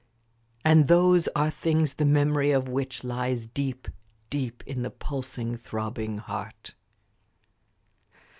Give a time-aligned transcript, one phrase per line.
[0.65, 3.87] And those are things the memory of which lies deep,
[4.31, 6.73] deep in the pulsing, throbbing heart.